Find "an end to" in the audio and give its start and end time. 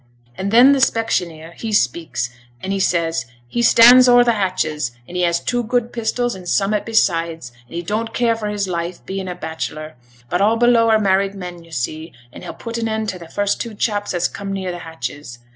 12.79-13.19